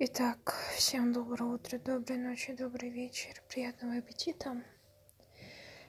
Итак, 0.00 0.54
всем 0.76 1.12
доброе 1.12 1.54
утро, 1.54 1.76
доброй 1.76 2.18
ночи, 2.18 2.52
добрый 2.52 2.88
вечер, 2.88 3.42
приятного 3.48 3.96
аппетита. 3.96 4.62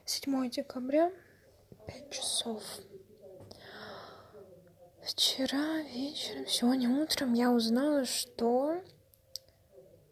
7 0.03 0.49
декабря, 0.49 1.13
5 1.85 2.09
часов. 2.09 2.63
Вчера 5.03 5.83
вечером, 5.83 6.47
сегодня 6.47 6.89
утром 6.89 7.33
я 7.33 7.51
узнала, 7.51 8.05
что 8.05 8.81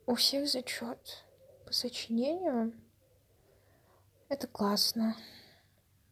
у 0.05 0.13
всех 0.13 0.47
зачет 0.47 1.25
по 1.65 1.73
сочинению. 1.73 2.79
Это 4.29 4.45
классно. 4.45 5.15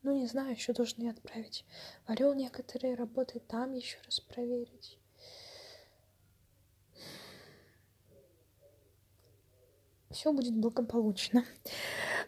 Ну, 0.02 0.18
не 0.18 0.26
знаю, 0.26 0.54
еще 0.54 0.74
должны 0.74 1.08
отправить 1.08 1.64
Орел 2.08 2.34
некоторые 2.34 2.96
работы, 2.96 3.40
там 3.40 3.74
еще 3.74 4.00
раз 4.06 4.22
проверить. 4.22 4.98
Все 10.16 10.32
будет 10.32 10.56
благополучно. 10.56 11.46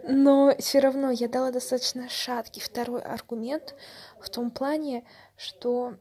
Но 0.03 0.53
все 0.59 0.79
равно 0.79 1.09
я 1.09 1.27
дала 1.27 1.51
достаточно 1.51 2.09
шаткий 2.09 2.61
второй 2.61 3.01
аргумент 3.01 3.75
в 4.19 4.29
том 4.29 4.51
плане, 4.51 5.05
что 5.37 5.95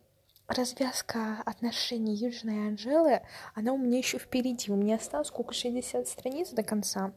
развязка 0.49 1.43
отношений 1.47 2.15
Южной 2.15 2.57
и 2.57 2.69
Анжелы, 2.69 3.23
она 3.55 3.73
у 3.73 3.79
меня 3.79 3.99
еще 3.99 4.19
впереди. 4.19 4.71
У 4.71 4.77
меня 4.77 4.97
осталось 4.97 5.29
сколько, 5.29 5.55
60 5.55 6.07
страниц 6.07 6.51
до 6.51 6.63
конца. 6.63 7.15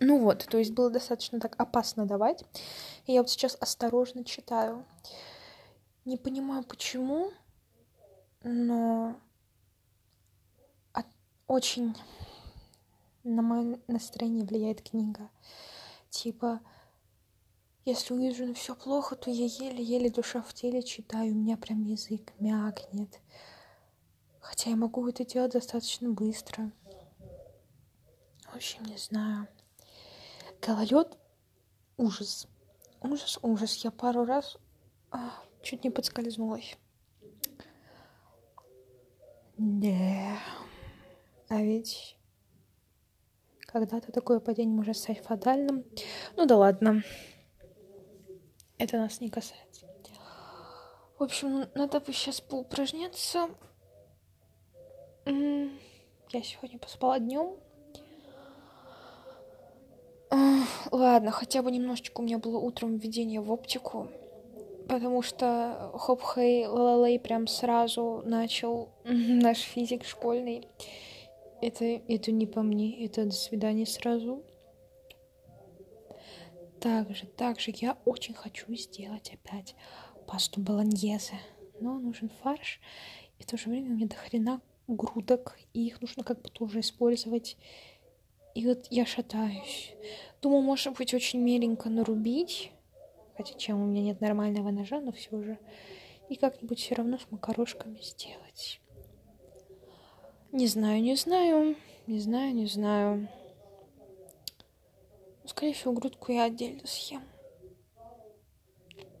Ну 0.00 0.18
вот, 0.18 0.46
то 0.48 0.58
есть 0.58 0.72
было 0.72 0.90
достаточно 0.90 1.40
так 1.40 1.54
опасно 1.58 2.06
давать. 2.06 2.44
И 3.06 3.12
я 3.12 3.22
вот 3.22 3.30
сейчас 3.30 3.56
осторожно 3.58 4.24
читаю. 4.24 4.84
Не 6.04 6.16
понимаю, 6.16 6.64
почему, 6.64 7.30
но 8.42 9.16
очень 11.46 11.94
на 13.24 13.42
мое 13.42 13.78
настроение 13.86 14.44
влияет 14.44 14.82
книга. 14.82 15.30
Типа, 16.10 16.60
если 17.84 18.14
увижу 18.14 18.46
ну, 18.46 18.54
все 18.54 18.74
плохо, 18.74 19.16
то 19.16 19.30
я 19.30 19.46
еле-еле 19.46 20.10
душа 20.10 20.42
в 20.42 20.52
теле 20.54 20.82
читаю, 20.82 21.32
у 21.32 21.36
меня 21.36 21.56
прям 21.56 21.82
язык 21.82 22.32
мякнет. 22.38 23.20
Хотя 24.40 24.70
я 24.70 24.76
могу 24.76 25.08
это 25.08 25.24
делать 25.24 25.52
достаточно 25.52 26.10
быстро. 26.10 26.70
В 28.50 28.56
общем, 28.56 28.84
не 28.84 28.98
знаю. 28.98 29.48
Гололед— 30.60 31.16
ужас. 31.96 32.46
Ужас, 33.00 33.38
ужас. 33.42 33.76
Я 33.84 33.90
пару 33.90 34.24
раз 34.24 34.58
а, 35.10 35.32
чуть 35.62 35.84
не 35.84 35.90
подскользнулась. 35.90 36.76
Да. 39.56 40.38
А 41.48 41.62
ведь 41.62 42.16
когда-то 43.72 44.12
такое 44.12 44.40
падение 44.40 44.76
может 44.76 44.96
стать 44.96 45.20
фатальным. 45.20 45.84
Ну 46.36 46.46
да 46.46 46.56
ладно. 46.56 47.02
Это 48.78 48.98
нас 48.98 49.20
не 49.20 49.30
касается. 49.30 49.86
В 51.18 51.22
общем, 51.22 51.66
надо 51.74 52.00
бы 52.00 52.12
сейчас 52.12 52.40
поупражняться. 52.40 53.48
Я 55.24 56.42
сегодня 56.42 56.78
поспала 56.78 57.18
днем. 57.18 57.56
Ладно, 60.90 61.30
хотя 61.30 61.62
бы 61.62 61.70
немножечко 61.70 62.20
у 62.20 62.24
меня 62.24 62.38
было 62.38 62.58
утром 62.58 62.96
введение 62.96 63.40
в 63.40 63.52
оптику, 63.52 64.08
потому 64.88 65.22
что 65.22 65.90
Хоп 65.94 66.22
Хей 66.22 66.66
Лалалей 66.66 67.18
прям 67.18 67.46
сразу 67.46 68.22
начал 68.24 68.88
наш 69.04 69.58
физик 69.58 70.04
школьный 70.04 70.66
это, 71.62 71.84
это 71.84 72.32
не 72.32 72.46
по 72.46 72.62
мне, 72.62 73.04
это 73.06 73.24
до 73.24 73.32
свидания 73.32 73.86
сразу. 73.86 74.44
Также, 76.80 77.26
также 77.26 77.72
я 77.76 77.96
очень 78.04 78.34
хочу 78.34 78.74
сделать 78.74 79.32
опять 79.32 79.76
пасту 80.26 80.60
болоньезе. 80.60 81.38
Но 81.80 81.98
нужен 81.98 82.30
фарш, 82.42 82.80
и 83.38 83.44
в 83.44 83.46
то 83.46 83.56
же 83.56 83.70
время 83.70 83.88
меня 83.88 84.08
до 84.08 84.16
хрена 84.16 84.60
грудок, 84.88 85.58
и 85.72 85.86
их 85.86 86.00
нужно 86.00 86.24
как 86.24 86.42
бы 86.42 86.48
тоже 86.48 86.80
использовать. 86.80 87.56
И 88.54 88.66
вот 88.66 88.88
я 88.90 89.06
шатаюсь. 89.06 89.94
Думаю, 90.42 90.62
может 90.62 90.96
быть, 90.98 91.14
очень 91.14 91.40
меленько 91.40 91.88
нарубить, 91.88 92.72
хотя 93.36 93.54
чем 93.54 93.80
у 93.80 93.86
меня 93.86 94.02
нет 94.02 94.20
нормального 94.20 94.70
ножа, 94.70 95.00
но 95.00 95.12
все 95.12 95.40
же. 95.42 95.58
И 96.28 96.36
как-нибудь 96.36 96.80
все 96.80 96.96
равно 96.96 97.18
с 97.18 97.30
макарошками 97.30 98.00
сделать. 98.00 98.81
Не 100.52 100.66
знаю, 100.66 101.00
не 101.00 101.16
знаю, 101.16 101.76
не 102.06 102.20
знаю, 102.20 102.54
не 102.54 102.66
знаю. 102.66 103.26
Скорее 105.46 105.72
всего, 105.72 105.94
грудку 105.94 106.30
я 106.30 106.44
отдельно 106.44 106.86
съем. 106.86 107.22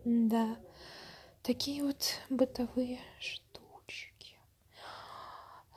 Да, 0.04 0.58
такие 1.42 1.82
вот 1.84 2.20
бытовые 2.28 3.00
штучки. 3.18 4.36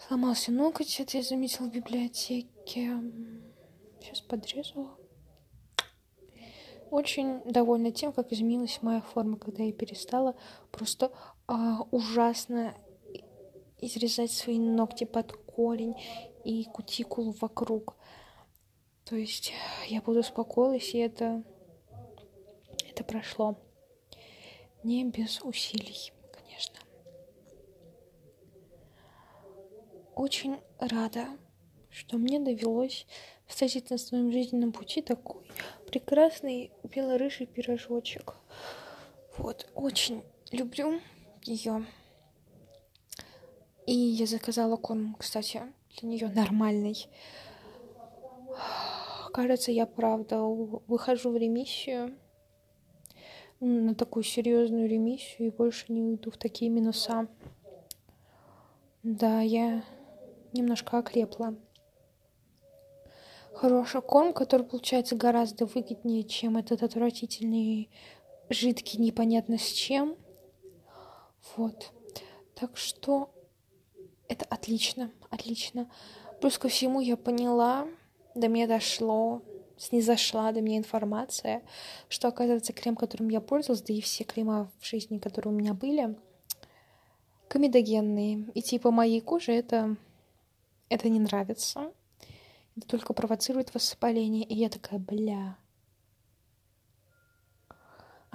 Сломался 0.06 0.52
ноготь, 0.52 1.00
это 1.00 1.16
я 1.16 1.24
заметила 1.24 1.68
в 1.68 1.72
библиотеке. 1.72 3.00
Сейчас 4.02 4.20
подрезала. 4.20 4.98
Очень 6.92 7.42
довольна 7.50 7.94
тем, 7.94 8.12
как 8.12 8.34
изменилась 8.34 8.82
моя 8.82 9.00
форма, 9.00 9.38
когда 9.38 9.64
я 9.64 9.72
перестала 9.72 10.36
просто 10.74 11.14
а, 11.48 11.84
ужасно 11.92 12.76
изрезать 13.80 14.32
свои 14.32 14.60
ногти 14.60 15.06
под 15.06 15.45
корень 15.56 15.96
и 16.44 16.66
кутикулу 16.66 17.32
вокруг. 17.40 17.96
То 19.06 19.16
есть 19.16 19.54
я 19.88 20.02
буду 20.02 20.20
успокоилась, 20.20 20.94
и 20.94 20.98
это, 20.98 21.44
это 22.90 23.04
прошло. 23.04 23.56
Не 24.84 25.06
без 25.06 25.42
усилий, 25.42 26.12
конечно. 26.32 26.80
Очень 30.16 30.58
рада, 30.80 31.28
что 31.90 32.18
мне 32.18 32.40
довелось 32.40 33.08
встретить 33.48 33.90
на 33.90 33.98
своем 33.98 34.32
жизненном 34.32 34.72
пути 34.72 35.02
такой 35.02 35.46
прекрасный 35.88 36.72
белорыжий 36.84 37.46
пирожочек. 37.46 38.36
Вот, 39.38 39.70
очень 39.76 40.24
люблю 40.52 41.00
ее. 41.44 41.86
И 43.86 43.94
я 43.94 44.26
заказала 44.26 44.78
корм, 44.78 45.16
кстати, 45.20 45.62
для 46.00 46.10
нее 46.10 46.28
нормальный. 46.30 47.08
Кажется, 49.32 49.72
я 49.72 49.86
правда 49.86 50.40
выхожу 50.42 51.32
в 51.32 51.38
ремиссию 51.38 52.18
на 53.60 53.96
такую 53.96 54.24
серьезную 54.24 54.88
ремиссию 54.90 55.48
и 55.48 55.52
больше 55.52 55.92
не 55.92 56.02
уйду 56.02 56.32
в 56.32 56.38
такие 56.38 56.70
минуса. 56.70 57.28
Да, 59.04 59.42
я 59.42 59.84
немножко 60.54 60.98
окрепла. 60.98 61.56
Хороший 63.54 64.02
корм, 64.02 64.34
который 64.34 64.66
получается 64.66 65.16
гораздо 65.16 65.66
выгоднее, 65.66 66.24
чем 66.24 66.58
этот 66.58 66.84
отвратительный 66.84 67.90
жидкий 68.50 69.00
непонятно 69.00 69.58
с 69.58 69.68
чем. 69.68 70.18
Вот. 71.56 71.92
Так 72.56 72.78
что 72.78 73.35
это 74.28 74.46
отлично, 74.46 75.12
отлично. 75.30 75.90
Плюс 76.42 76.58
ко 76.58 76.68
всему 76.68 77.00
я 77.00 77.18
поняла, 77.18 77.88
до 78.34 78.48
меня 78.48 78.68
дошло, 78.68 79.42
снизошла 79.78 80.52
до 80.52 80.62
меня 80.62 80.78
информация, 80.78 81.62
что, 82.10 82.28
оказывается, 82.28 82.74
крем, 82.74 82.96
которым 82.96 83.30
я 83.30 83.42
пользовалась, 83.42 83.82
да 83.82 83.94
и 83.94 84.02
все 84.02 84.24
крема 84.24 84.72
в 84.80 84.86
жизни, 84.86 85.18
которые 85.18 85.54
у 85.54 85.58
меня 85.58 85.74
были, 85.74 86.16
комедогенные. 87.48 88.48
И 88.54 88.62
типа 88.62 88.92
моей 88.92 89.22
коже 89.22 89.54
это, 89.54 89.96
это 90.90 91.10
не 91.10 91.20
нравится. 91.20 91.92
Это 92.78 92.88
только 92.88 93.14
провоцирует 93.14 93.74
воспаление. 93.74 94.44
И 94.44 94.56
я 94.56 94.70
такая, 94.70 95.00
бля, 95.00 95.58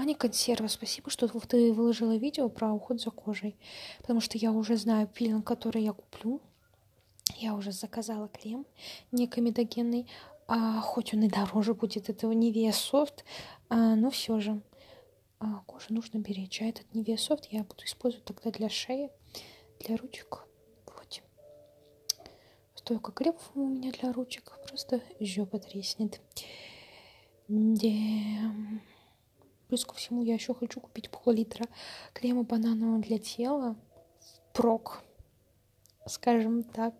Аня 0.00 0.14
Консерва, 0.14 0.66
спасибо, 0.68 1.10
что 1.10 1.28
ты 1.28 1.74
выложила 1.74 2.16
видео 2.16 2.48
про 2.48 2.72
уход 2.72 3.02
за 3.02 3.10
кожей, 3.10 3.58
потому 3.98 4.22
что 4.22 4.38
я 4.38 4.50
уже 4.50 4.76
знаю 4.76 5.06
пилинг, 5.06 5.46
который 5.46 5.82
я 5.82 5.92
куплю. 5.92 6.40
Я 7.36 7.54
уже 7.54 7.70
заказала 7.70 8.26
крем 8.28 8.64
не 9.12 9.26
комедогенный, 9.26 10.06
а 10.48 10.80
хоть 10.80 11.12
он 11.12 11.24
и 11.24 11.28
дороже 11.28 11.74
будет 11.74 12.08
этого 12.08 12.32
Nivea 12.32 12.70
Soft, 12.70 13.24
а, 13.68 13.94
но 13.94 14.08
все 14.08 14.40
же 14.40 14.62
а, 15.38 15.62
кожу 15.66 15.88
нужно 15.90 16.16
беречь. 16.16 16.62
А 16.62 16.64
этот 16.64 16.86
Nivea 16.94 17.16
Soft 17.16 17.48
я 17.50 17.62
буду 17.62 17.84
использовать 17.84 18.24
тогда 18.24 18.50
для 18.50 18.70
шеи, 18.70 19.10
для 19.80 19.98
ручек. 19.98 20.46
Вот. 20.86 21.22
Столько 22.74 23.12
кремов 23.12 23.50
у 23.54 23.68
меня 23.68 23.92
для 23.92 24.14
ручек, 24.14 24.58
просто 24.66 25.02
жопа 25.20 25.58
треснет. 25.58 26.22
Да. 27.48 27.90
Плюс 29.70 29.84
ко 29.84 29.94
всему 29.94 30.24
я 30.24 30.34
еще 30.34 30.52
хочу 30.52 30.80
купить 30.80 31.08
пол-литра 31.10 31.64
крема 32.12 32.42
бананового 32.42 33.00
для 33.00 33.20
тела. 33.20 33.76
Прок, 34.52 35.04
скажем 36.06 36.64
так. 36.64 36.92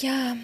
Я 0.00 0.36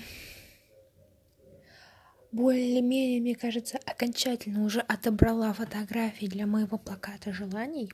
более-менее, 2.30 3.20
мне 3.20 3.34
кажется, 3.34 3.80
окончательно 3.84 4.62
уже 4.62 4.78
отобрала 4.78 5.52
фотографии 5.52 6.26
для 6.26 6.46
моего 6.46 6.78
плаката 6.78 7.32
желаний. 7.32 7.92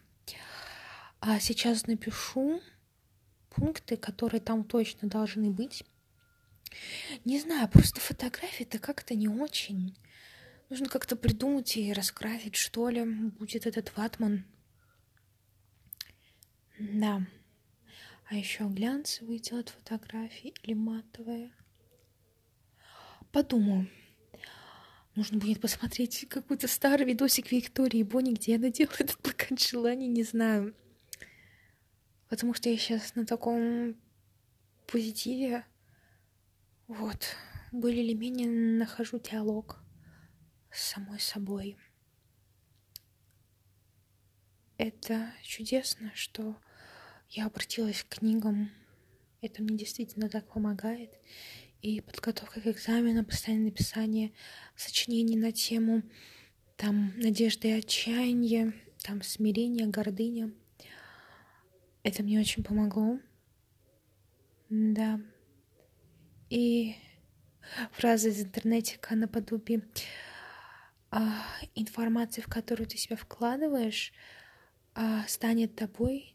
А 1.20 1.40
сейчас 1.40 1.86
напишу 1.86 2.60
пункты, 3.58 3.96
которые 3.96 4.40
там 4.40 4.64
точно 4.64 5.08
должны 5.08 5.50
быть. 5.50 5.84
Не 7.24 7.40
знаю, 7.40 7.68
просто 7.68 8.00
фотографии-то 8.00 8.78
как-то 8.78 9.14
не 9.14 9.28
очень. 9.28 9.96
Нужно 10.68 10.88
как-то 10.88 11.16
придумать 11.16 11.76
и 11.76 11.92
раскрасить, 11.92 12.56
что 12.56 12.88
ли, 12.88 13.04
будет 13.04 13.66
этот 13.66 13.96
ватман. 13.96 14.44
Да. 16.78 17.26
А 18.28 18.34
еще 18.34 18.64
глянцевые 18.64 19.38
делать 19.38 19.70
фотографии 19.70 20.52
или 20.62 20.74
матовые. 20.74 21.52
Подумаю. 23.32 23.88
Нужно 25.14 25.38
будет 25.38 25.60
посмотреть 25.60 26.26
какой-то 26.28 26.68
старый 26.68 27.06
видосик 27.06 27.50
Виктории 27.50 28.02
Бонни, 28.02 28.34
где 28.34 28.56
она 28.56 28.70
делает 28.70 29.00
этот 29.00 29.18
плакат 29.18 29.58
желаний, 29.60 30.06
не 30.06 30.22
знаю. 30.22 30.74
Потому 32.28 32.54
что 32.54 32.68
я 32.68 32.76
сейчас 32.76 33.14
на 33.14 33.24
таком 33.24 33.96
позитиве. 34.86 35.64
Вот. 36.86 37.36
Более 37.72 38.04
или 38.04 38.14
менее 38.14 38.48
нахожу 38.48 39.18
диалог 39.18 39.82
с 40.70 40.82
самой 40.82 41.20
собой. 41.20 41.76
Это 44.76 45.32
чудесно, 45.42 46.12
что 46.14 46.56
я 47.30 47.46
обратилась 47.46 48.02
к 48.02 48.18
книгам. 48.18 48.70
Это 49.40 49.62
мне 49.62 49.76
действительно 49.76 50.28
так 50.28 50.46
помогает. 50.52 51.18
И 51.82 52.00
подготовка 52.00 52.60
к 52.60 52.66
экзамену, 52.66 53.24
постоянное 53.24 53.66
написание 53.66 54.32
сочинений 54.76 55.36
на 55.36 55.52
тему 55.52 56.02
там 56.76 57.12
надежды 57.16 57.68
и 57.68 57.72
отчаяния, 57.72 58.72
там 59.02 59.22
смирение, 59.22 59.88
гордыня. 59.88 60.52
Это 62.08 62.22
мне 62.22 62.40
очень 62.40 62.64
помогло. 62.64 63.18
Да. 64.70 65.20
И 66.48 66.94
фраза 67.92 68.30
из 68.30 68.42
интернетика 68.42 69.14
наподобие 69.14 69.86
а, 71.10 71.44
информации, 71.74 72.40
в 72.40 72.46
которую 72.46 72.86
ты 72.88 72.96
себя 72.96 73.16
вкладываешь, 73.16 74.14
а, 74.94 75.22
станет 75.28 75.76
тобой 75.76 76.34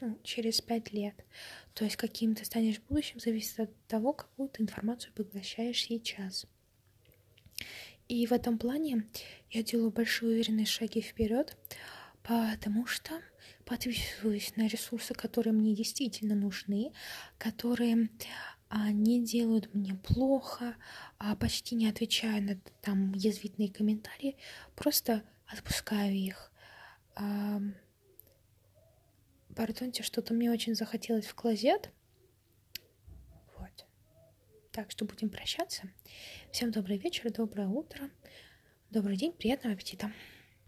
ну, 0.00 0.20
через 0.22 0.60
пять 0.60 0.92
лет. 0.92 1.24
То 1.74 1.84
есть 1.84 1.96
каким 1.96 2.36
ты 2.36 2.44
станешь 2.44 2.78
в 2.78 2.86
будущем, 2.86 3.18
зависит 3.18 3.58
от 3.58 3.86
того, 3.88 4.12
какую 4.12 4.48
ты 4.50 4.62
информацию 4.62 5.12
поглощаешь 5.14 5.82
сейчас. 5.82 6.46
И 8.06 8.24
в 8.24 8.30
этом 8.30 8.56
плане 8.56 9.08
я 9.50 9.64
делаю 9.64 9.90
большие 9.90 10.30
уверенные 10.30 10.66
шаги 10.66 11.00
вперед, 11.00 11.56
потому 12.22 12.86
что 12.86 13.20
подписываюсь 13.68 14.56
на 14.56 14.66
ресурсы, 14.66 15.12
которые 15.12 15.52
мне 15.52 15.74
действительно 15.74 16.34
нужны, 16.34 16.92
которые 17.36 18.08
а, 18.70 18.90
не 18.90 19.22
делают 19.22 19.74
мне 19.74 19.94
плохо, 19.94 20.74
а 21.18 21.36
почти 21.36 21.74
не 21.74 21.86
отвечаю 21.86 22.42
на 22.42 22.56
там 22.80 23.12
язвительные 23.12 23.70
комментарии, 23.70 24.38
просто 24.74 25.22
отпускаю 25.46 26.14
их. 26.14 26.50
А, 27.14 27.60
пардоньте, 29.54 30.02
что-то 30.02 30.32
мне 30.32 30.50
очень 30.50 30.74
захотелось 30.74 31.26
в 31.26 31.34
клозет. 31.34 31.90
Вот. 33.58 33.86
Так 34.72 34.90
что 34.90 35.04
будем 35.04 35.28
прощаться. 35.28 35.90
Всем 36.52 36.70
добрый 36.70 36.96
вечер, 36.96 37.30
доброе 37.30 37.68
утро, 37.68 38.10
добрый 38.90 39.18
день, 39.18 39.32
приятного 39.32 39.74
аппетита. 39.74 40.10